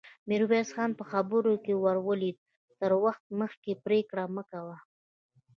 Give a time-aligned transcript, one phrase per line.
[0.29, 2.37] ميرويس خان په خبره کې ور ولوېد:
[2.79, 4.77] تر وخت مخکې پرېکړه مه کوه!